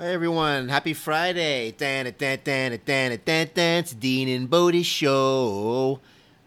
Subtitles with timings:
[0.00, 1.72] Hey everyone, happy Friday.
[1.72, 3.78] Dan it dan dan dan it dan dan.
[3.80, 5.98] It's Dean and Bodie show.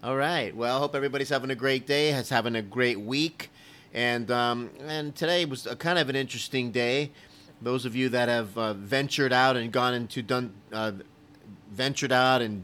[0.02, 0.56] All right.
[0.56, 3.50] Well, I hope everybody's having a great day, has having a great week.
[3.94, 7.12] And um, and today was a kind of an interesting day.
[7.62, 10.94] Those of you that have uh, ventured out and gone into done uh,
[11.74, 12.64] ventured out and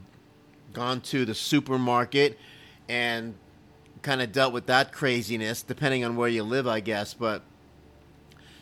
[0.71, 2.39] gone to the supermarket
[2.87, 3.35] and
[4.03, 7.13] kind of dealt with that craziness, depending on where you live, I guess.
[7.13, 7.41] But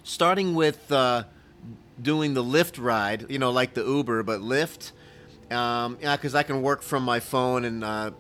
[0.02, 1.26] starting with uh,
[2.02, 4.92] doing the Lyft ride, you know, like the Uber, but Lyft.
[5.52, 8.12] Um, yeah, because I can work from my phone and uh,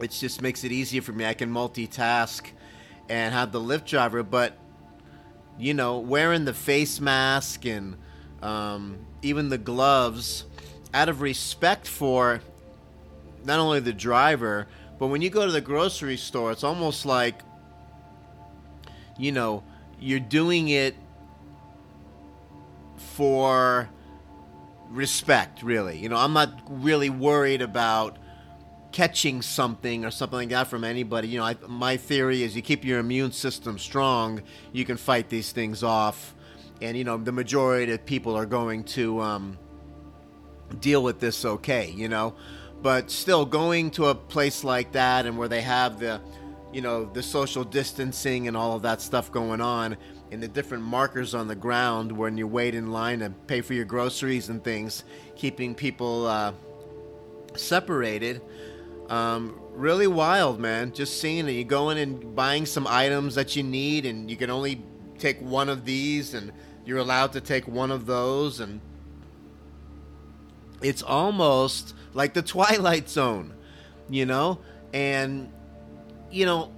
[0.00, 1.26] it just makes it easier for me.
[1.26, 2.46] I can multitask
[3.08, 4.58] and have the Lyft driver, but
[5.58, 7.96] you know, wearing the face mask and
[8.42, 10.44] um, even the gloves
[10.94, 12.40] out of respect for
[13.44, 14.66] not only the driver,
[14.98, 17.42] but when you go to the grocery store, it's almost like,
[19.18, 19.62] you know,
[20.00, 20.94] you're doing it
[23.14, 23.88] for
[24.90, 25.98] respect, really.
[25.98, 28.18] You know, I'm not really worried about
[28.92, 31.28] catching something or something like that from anybody.
[31.28, 34.42] You know, I, my theory is you keep your immune system strong,
[34.72, 36.34] you can fight these things off.
[36.80, 39.58] And, you know, the majority of people are going to um,
[40.80, 42.34] deal with this okay, you know.
[42.82, 46.20] But still, going to a place like that and where they have the,
[46.72, 49.96] you know, the social distancing and all of that stuff going on,
[50.30, 53.74] and the different markers on the ground when you wait in line to pay for
[53.74, 55.04] your groceries and things,
[55.36, 56.52] keeping people uh,
[57.54, 58.40] separated.
[59.08, 60.92] Um, really wild, man.
[60.92, 61.52] Just seeing it.
[61.52, 64.82] You go in and buying some items that you need, and you can only
[65.18, 66.52] take one of these, and
[66.86, 68.80] you're allowed to take one of those, and
[70.80, 73.54] it's almost like the Twilight Zone,
[74.08, 74.58] you know?
[74.92, 75.52] And,
[76.32, 76.70] you know,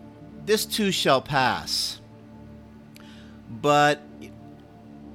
[0.45, 2.01] this too shall pass.
[3.49, 4.03] But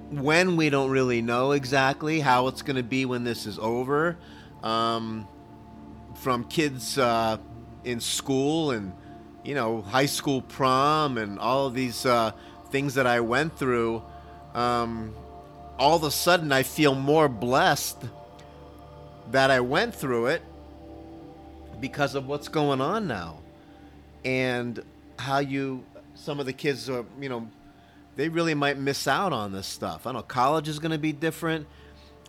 [0.09, 4.17] when we don't really know exactly how it's going to be when this is over,
[4.63, 5.27] um,
[6.15, 7.37] from kids uh,
[7.83, 8.91] in school and
[9.43, 12.31] you know high school prom and all of these uh,
[12.71, 14.01] things that I went through,
[14.53, 15.13] um,
[15.77, 18.03] all of a sudden I feel more blessed
[19.31, 20.41] that I went through it
[21.79, 23.39] because of what's going on now
[24.25, 24.83] and
[25.17, 25.83] how you
[26.15, 27.49] some of the kids are you know
[28.15, 30.05] they really might miss out on this stuff.
[30.05, 31.67] I know college is going to be different.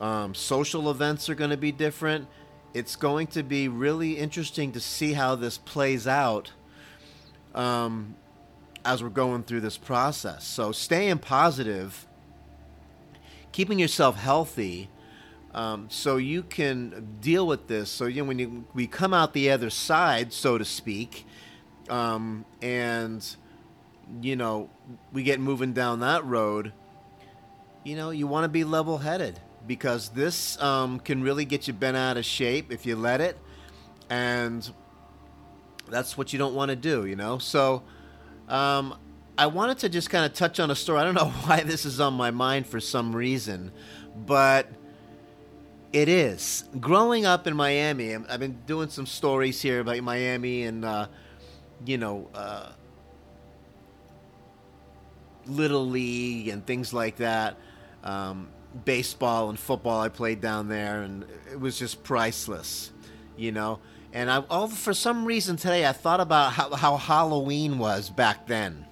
[0.00, 2.28] Um, social events are going to be different.
[2.72, 6.52] It's going to be really interesting to see how this plays out
[7.56, 8.14] um,
[8.84, 10.46] as we're going through this process.
[10.46, 12.06] So, staying positive,
[13.50, 14.88] keeping yourself healthy,
[15.52, 17.90] um, so you can deal with this.
[17.90, 21.26] So, you know, when you, we come out the other side, so to speak,
[21.90, 23.24] um, and
[24.20, 24.68] you know,
[25.12, 26.72] we get moving down that road,
[27.84, 31.72] you know, you want to be level headed because this um, can really get you
[31.72, 33.38] bent out of shape if you let it.
[34.08, 34.68] And
[35.88, 37.38] that's what you don't want to do, you know?
[37.38, 37.82] So
[38.48, 38.96] um,
[39.38, 41.00] I wanted to just kind of touch on a story.
[41.00, 43.70] I don't know why this is on my mind for some reason,
[44.26, 44.68] but
[45.92, 46.64] it is.
[46.80, 51.06] Growing up in Miami, I've been doing some stories here about Miami and, uh,
[51.84, 52.70] you know, uh,
[55.46, 57.56] little league and things like that.
[58.04, 58.48] Um,
[58.84, 62.90] baseball and football I played down there, and it was just priceless,
[63.36, 63.80] you know.
[64.12, 68.46] And I, all for some reason today, I thought about how, how Halloween was back
[68.46, 68.84] then.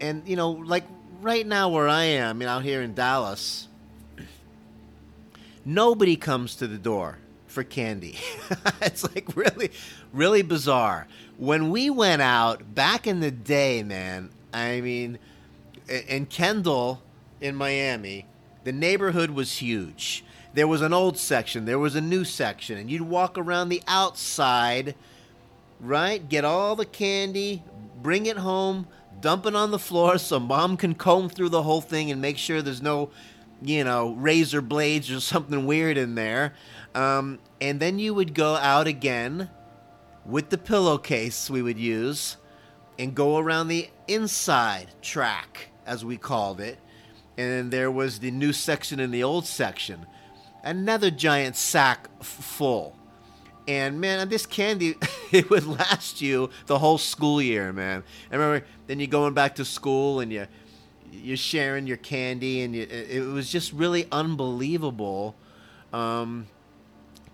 [0.00, 0.84] And you know, like
[1.20, 3.68] right now where I am, you know, out here in Dallas,
[5.64, 7.18] nobody comes to the door
[7.56, 8.18] for candy.
[8.82, 9.70] it's like really,
[10.12, 11.08] really bizarre
[11.38, 15.18] when we went out back in the day, man, I mean,
[15.88, 17.02] in Kendall,
[17.40, 18.26] in Miami,
[18.64, 20.22] the neighborhood was huge.
[20.52, 23.82] There was an old section, there was a new section, and you'd walk around the
[23.86, 24.94] outside,
[25.80, 26.26] right?
[26.28, 27.62] Get all the candy,
[28.02, 28.86] bring it home,
[29.20, 32.38] dump it on the floor so mom can comb through the whole thing and make
[32.38, 33.10] sure there's no,
[33.62, 36.54] you know, razor blades or something weird in there.
[36.94, 39.50] Um, and then you would go out again
[40.24, 42.36] with the pillowcase we would use
[42.98, 46.78] and go around the inside track, as we called it.
[47.36, 50.06] And then there was the new section and the old section.
[50.64, 52.96] Another giant sack f- full.
[53.68, 54.94] And man, this candy,
[55.32, 58.02] it would last you the whole school year, man.
[58.30, 60.46] I remember then you're going back to school and you,
[61.12, 65.34] you're sharing your candy, and you, it was just really unbelievable.
[65.92, 66.46] Um,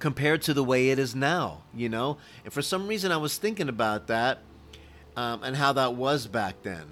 [0.03, 2.17] compared to the way it is now, you know?
[2.43, 4.41] And for some reason, I was thinking about that
[5.17, 6.83] um, and how that was back then.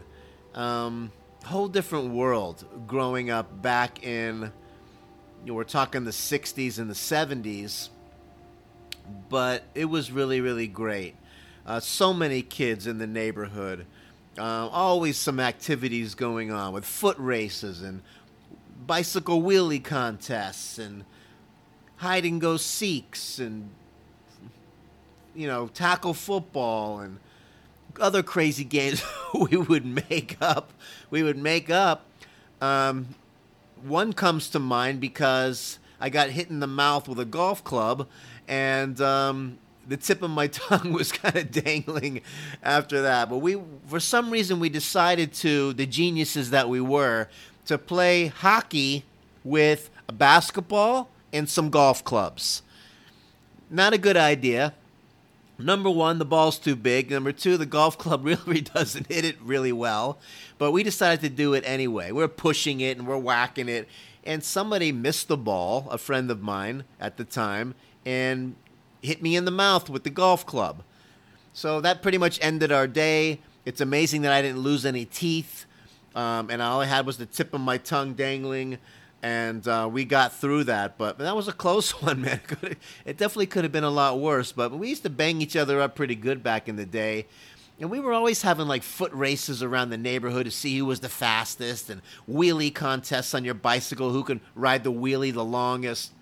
[0.54, 1.10] Um,
[1.44, 4.52] whole different world growing up back in,
[5.44, 7.88] you know, we're talking the 60s and the 70s.
[9.28, 11.16] But it was really, really great.
[11.66, 13.86] Uh, so many kids in the neighborhood.
[14.38, 18.00] Uh, always some activities going on with foot races and
[18.86, 21.04] bicycle wheelie contests and
[21.96, 23.70] hide and go seeks and
[25.34, 27.18] you know tackle football and
[27.98, 29.02] other crazy games
[29.50, 30.72] we would make up.
[31.10, 32.06] We would make up.
[32.60, 33.08] Um,
[33.82, 38.06] one comes to mind because I got hit in the mouth with a golf club,
[38.46, 42.22] and um, the tip of my tongue was kind of dangling
[42.62, 43.28] after that.
[43.30, 47.28] But we, for some reason, we decided to, the geniuses that we were,
[47.66, 49.04] to play hockey
[49.44, 52.62] with a basketball and some golf clubs.
[53.70, 54.74] Not a good idea
[55.62, 57.10] Number one, the ball's too big.
[57.10, 60.18] Number two, the golf club really doesn't hit it really well.
[60.58, 62.12] But we decided to do it anyway.
[62.12, 63.88] We're pushing it and we're whacking it.
[64.24, 67.74] And somebody missed the ball, a friend of mine at the time,
[68.04, 68.54] and
[69.02, 70.82] hit me in the mouth with the golf club.
[71.52, 73.40] So that pretty much ended our day.
[73.64, 75.66] It's amazing that I didn't lose any teeth.
[76.14, 78.78] Um, and all I had was the tip of my tongue dangling
[79.22, 80.96] and uh, we got through that.
[80.96, 82.40] But, but, that was a close one, man.
[83.04, 84.52] It definitely could have been a lot worse.
[84.52, 87.26] But we used to bang each other up pretty good back in the day.
[87.78, 91.00] And we were always having like foot races around the neighborhood to see who was
[91.00, 96.12] the fastest and wheelie contests on your bicycle, who can ride the wheelie the longest.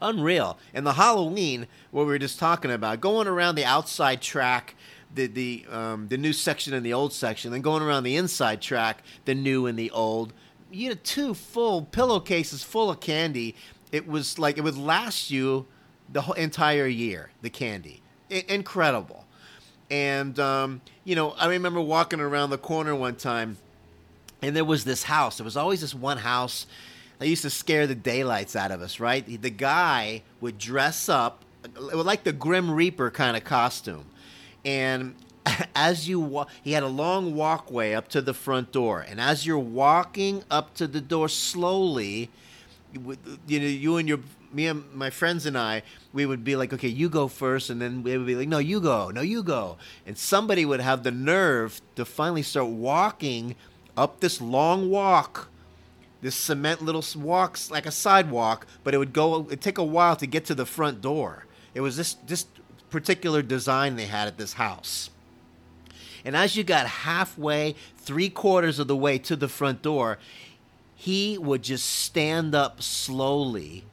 [0.00, 0.58] Unreal.
[0.74, 4.74] And the Halloween, what we were just talking about, going around the outside track,
[5.14, 8.60] the the um, the new section and the old section, then going around the inside
[8.60, 10.32] track, the new and the old
[10.70, 13.54] you had two full pillowcases full of candy.
[13.92, 15.66] It was like it would last you
[16.12, 17.30] the whole entire year.
[17.42, 19.24] The candy, I- incredible.
[19.90, 23.56] And um, you know, I remember walking around the corner one time,
[24.42, 25.38] and there was this house.
[25.38, 26.66] There was always this one house
[27.18, 29.00] that used to scare the daylights out of us.
[29.00, 29.40] Right?
[29.40, 31.44] The guy would dress up
[31.82, 34.06] like the Grim Reaper kind of costume,
[34.64, 35.14] and
[35.74, 39.46] as you walk, he had a long walkway up to the front door, and as
[39.46, 42.30] you're walking up to the door slowly,
[42.92, 44.20] you know, you and your
[44.52, 45.82] me and my friends and I,
[46.12, 48.58] we would be like, okay, you go first, and then we would be like, no,
[48.58, 49.76] you go, no, you go,
[50.06, 53.54] and somebody would have the nerve to finally start walking
[53.96, 55.48] up this long walk,
[56.22, 60.16] this cement little walks like a sidewalk, but it would go, it'd take a while
[60.16, 61.46] to get to the front door.
[61.74, 62.46] It was this this
[62.90, 65.10] particular design they had at this house
[66.26, 70.18] and as you got halfway, three quarters of the way to the front door,
[70.96, 73.84] he would just stand up slowly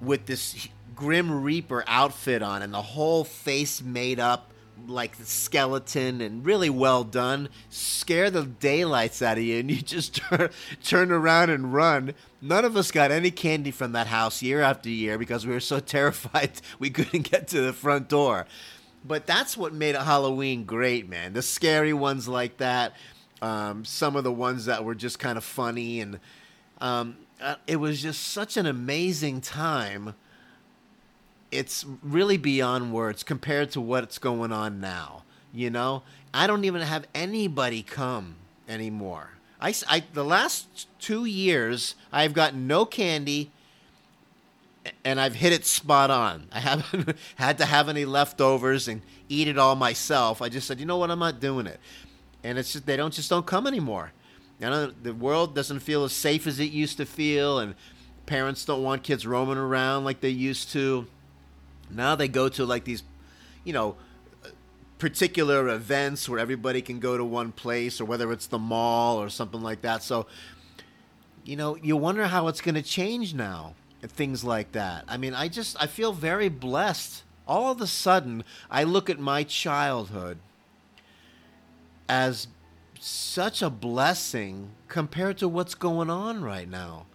[0.00, 4.52] with this Grim Reaper outfit on and the whole face made up
[4.86, 7.48] like the skeleton and really well done.
[7.70, 10.50] Scare the daylights out of you, and you just turn,
[10.82, 12.14] turn around and run.
[12.40, 15.60] None of us got any candy from that house year after year because we were
[15.60, 18.46] so terrified we couldn't get to the front door.
[19.04, 21.32] But that's what made Halloween great, man.
[21.32, 22.94] The scary ones like that,
[23.40, 26.18] um, some of the ones that were just kind of funny, and
[26.80, 30.14] um, uh, it was just such an amazing time.
[31.50, 35.22] It's really beyond words compared to what's going on now.
[35.52, 36.02] You know,
[36.34, 38.36] I don't even have anybody come
[38.68, 39.30] anymore.
[39.60, 43.50] I, I the last two years I've gotten no candy
[45.04, 46.48] and I've hit it spot on.
[46.52, 50.42] I haven't had to have any leftovers and eat it all myself.
[50.42, 51.80] I just said, you know what, I'm not doing it,
[52.44, 54.12] and it's just they don't just don't come anymore.
[54.60, 57.74] You know, the world doesn't feel as safe as it used to feel, and
[58.24, 61.06] parents don't want kids roaming around like they used to.
[61.90, 63.02] Now they go to like these,
[63.64, 63.96] you know,
[64.98, 69.28] particular events where everybody can go to one place, or whether it's the mall or
[69.28, 70.02] something like that.
[70.02, 70.26] So,
[71.44, 75.04] you know, you wonder how it's going to change now things like that.
[75.08, 77.22] I mean, I just I feel very blessed.
[77.46, 80.38] All of a sudden, I look at my childhood
[82.08, 82.48] as
[82.98, 87.06] such a blessing compared to what's going on right now.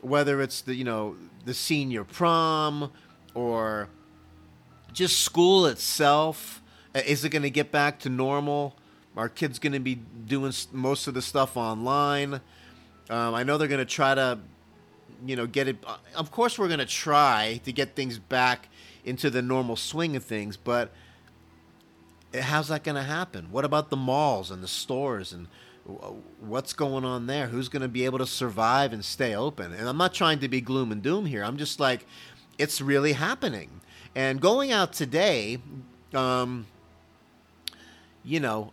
[0.00, 2.90] Whether it's the you know the senior prom
[3.34, 3.88] or
[4.92, 6.62] just school itself,
[6.94, 8.76] is it going to get back to normal?
[9.16, 12.34] Are kids going to be doing most of the stuff online?
[13.10, 14.38] Um, I know they're going to try to
[15.24, 15.76] you know, get it.
[15.86, 18.68] Uh, of course, we're going to try to get things back
[19.04, 20.90] into the normal swing of things, but
[22.38, 23.48] how's that going to happen?
[23.50, 25.46] What about the malls and the stores and
[26.40, 27.46] what's going on there?
[27.48, 29.72] Who's going to be able to survive and stay open?
[29.72, 31.44] And I'm not trying to be gloom and doom here.
[31.44, 32.06] I'm just like,
[32.58, 33.80] it's really happening.
[34.14, 35.58] And going out today,
[36.12, 36.66] um,
[38.24, 38.72] you know,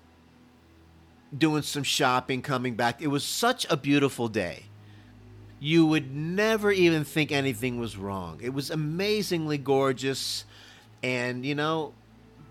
[1.36, 3.02] doing some shopping, coming back.
[3.02, 4.64] It was such a beautiful day.
[5.60, 8.40] You would never even think anything was wrong.
[8.42, 10.46] It was amazingly gorgeous,
[11.04, 11.94] and you know,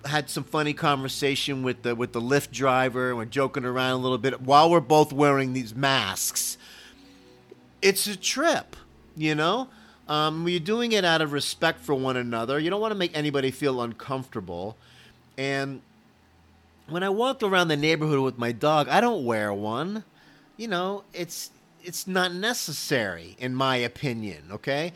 [0.04, 3.14] had some funny conversation with the with the Lyft driver.
[3.16, 6.56] We're joking around a little bit while we're both wearing these masks.
[7.82, 8.76] It's a trip,
[9.16, 9.68] you know.
[10.10, 12.58] Um, you're doing it out of respect for one another.
[12.58, 14.76] You don't want to make anybody feel uncomfortable.
[15.38, 15.82] And
[16.88, 20.02] when I walk around the neighborhood with my dog, I don't wear one.
[20.56, 21.52] You know, it's
[21.84, 24.92] it's not necessary in my opinion, okay?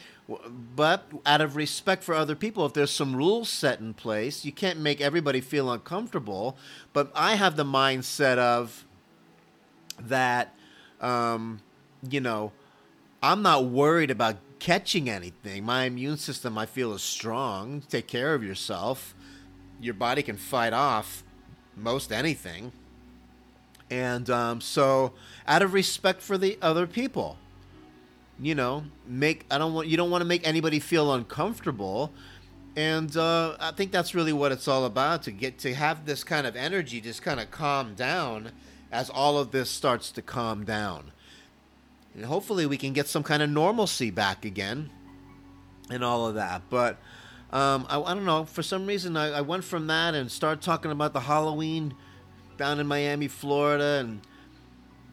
[0.75, 4.51] But out of respect for other people, if there's some rules set in place, you
[4.51, 6.57] can't make everybody feel uncomfortable.
[6.93, 8.85] But I have the mindset of
[10.01, 10.55] that,
[11.01, 11.61] um,
[12.11, 12.51] you know,
[13.23, 15.63] I'm not worried about catching anything.
[15.63, 17.83] My immune system, I feel, is strong.
[17.91, 19.15] Take care of yourself.
[19.79, 21.23] Your body can fight off
[21.77, 22.73] most anything.
[23.91, 25.13] And um, so,
[25.47, 27.37] out of respect for the other people,
[28.41, 32.11] you know, make I don't want you don't want to make anybody feel uncomfortable.
[32.75, 36.25] And uh, I think that's really what it's all about to get to have this
[36.25, 38.51] kind of energy just kind of calm down
[38.91, 41.13] as all of this starts to calm down.
[42.15, 44.91] And hopefully we can get some kind of normalcy back again
[45.91, 46.63] and all of that.
[46.71, 46.99] But
[47.53, 48.45] um, I, I, don't know.
[48.45, 51.95] For some reason, I, I, went from that and started talking about the Halloween
[52.57, 54.21] down in Miami, Florida, and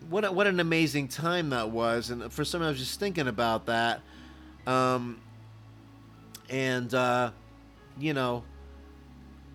[0.09, 2.09] what a, what an amazing time that was.
[2.09, 4.01] And for some, I was just thinking about that.
[4.67, 5.19] Um,
[6.49, 7.31] and uh,
[7.99, 8.43] you know,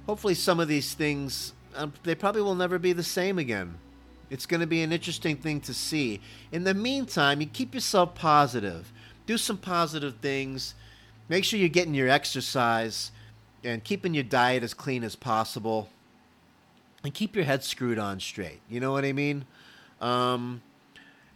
[0.07, 3.79] hopefully, some of these things um, they probably will never be the same again.
[4.30, 6.21] It's going to be an interesting thing to see.
[6.50, 8.92] In the meantime, you keep yourself positive.
[9.26, 10.75] Do some positive things.
[11.28, 13.12] Make sure you're getting your exercise
[13.62, 15.88] and keeping your diet as clean as possible.
[17.04, 18.61] And keep your head screwed on straight.
[18.68, 19.45] You know what I mean?
[20.00, 20.62] Um,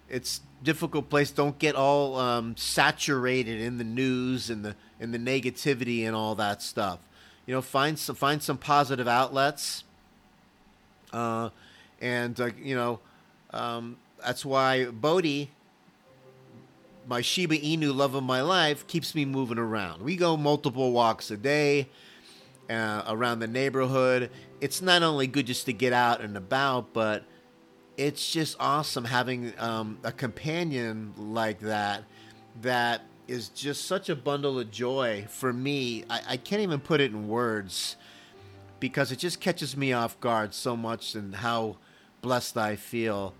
[0.09, 1.30] it's difficult place.
[1.30, 6.35] Don't get all um, saturated in the news and the and the negativity and all
[6.35, 6.99] that stuff.
[7.47, 9.85] You know, find some find some positive outlets.
[11.12, 11.50] Uh,
[12.00, 13.00] and uh, you know
[13.52, 15.50] um, that's why Bodhi,
[17.07, 20.02] my Shiba Inu love of my life, keeps me moving around.
[20.02, 21.88] We go multiple walks a day
[22.69, 24.30] uh, around the neighborhood.
[24.61, 27.25] It's not only good just to get out and about, but
[27.97, 32.04] it's just awesome having um, a companion like that.
[32.62, 36.04] That is just such a bundle of joy for me.
[36.11, 37.97] I, I can't even put it in words
[38.80, 41.76] because it just catches me off guard so much and how
[42.21, 43.35] blessed I feel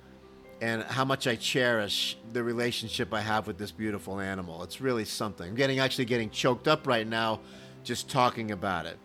[0.61, 4.63] and how much I cherish the relationship I have with this beautiful animal.
[4.63, 5.49] It's really something.
[5.49, 7.41] I'm getting actually getting choked up right now
[7.83, 8.99] just talking about it.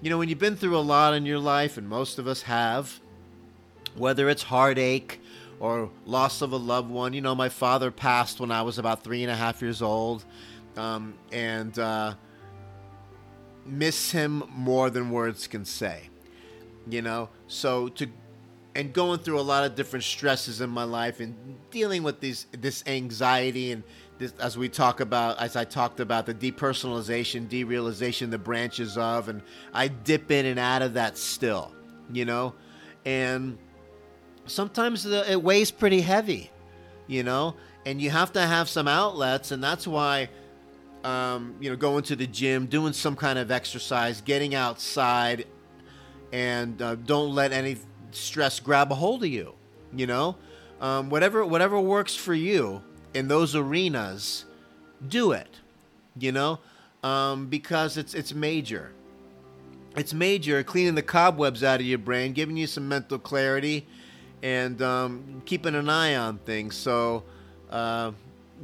[0.00, 2.42] You know, when you've been through a lot in your life, and most of us
[2.42, 2.98] have,
[3.94, 5.20] whether it's heartache
[5.60, 9.04] or loss of a loved one, you know, my father passed when I was about
[9.04, 10.24] three and a half years old,
[10.76, 12.14] um, and uh,
[13.66, 16.08] miss him more than words can say.
[16.88, 18.08] You know, so to
[18.74, 21.34] and going through a lot of different stresses in my life and
[21.70, 23.82] dealing with these this anxiety and
[24.18, 29.28] this, as we talk about as I talked about the depersonalization, derealization, the branches of,
[29.28, 29.42] and
[29.74, 31.72] I dip in and out of that still,
[32.10, 32.54] you know,
[33.04, 33.58] and
[34.46, 36.50] sometimes the, it weighs pretty heavy,
[37.06, 40.28] you know, and you have to have some outlets, and that's why.
[41.04, 45.46] Um, you know, going to the gym, doing some kind of exercise, getting outside,
[46.32, 47.76] and uh, don't let any
[48.14, 49.54] stress grab a hold of you.
[49.94, 50.36] You know,
[50.80, 52.82] um, whatever whatever works for you
[53.14, 54.44] in those arenas,
[55.06, 55.60] do it.
[56.18, 56.58] You know,
[57.02, 58.92] um, because it's it's major.
[59.94, 63.86] It's major, cleaning the cobwebs out of your brain, giving you some mental clarity,
[64.42, 66.74] and um, keeping an eye on things.
[66.76, 67.24] So,
[67.70, 68.12] uh,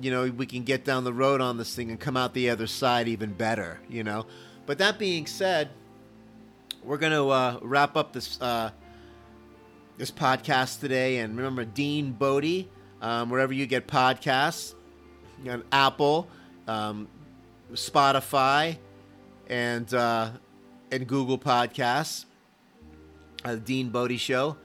[0.00, 2.48] you know, we can get down the road on this thing and come out the
[2.48, 3.78] other side even better.
[3.90, 4.26] You know.
[4.64, 5.70] But that being said,
[6.82, 8.70] we're going to uh, wrap up this uh,
[9.98, 11.18] this podcast today.
[11.18, 12.70] And remember, Dean Bodie,
[13.02, 14.74] um, wherever you get podcasts,
[15.48, 16.28] on Apple,
[16.66, 17.08] um,
[17.72, 18.78] Spotify,
[19.48, 20.30] and uh,
[20.90, 22.24] and Google Podcasts.
[23.44, 24.56] Uh, Dean Bodie Show.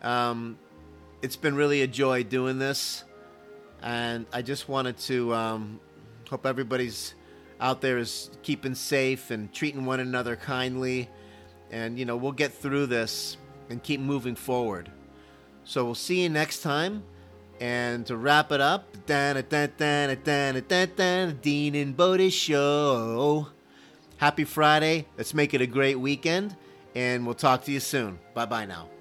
[0.00, 0.58] Um,
[1.20, 3.04] it's been really a joy doing this,
[3.82, 5.80] and I just wanted to um,
[6.30, 7.14] hope everybody's
[7.60, 11.10] out there is keeping safe and treating one another kindly,
[11.70, 13.36] and you know we'll get through this
[13.70, 14.90] and keep moving forward.
[15.64, 17.02] So we'll see you next time.
[17.60, 19.36] And to wrap it up, Dean
[21.74, 23.48] and Bodie Show.
[24.16, 25.06] Happy Friday.
[25.16, 26.56] Let's make it a great weekend.
[26.94, 28.18] And we'll talk to you soon.
[28.34, 28.93] Bye bye now.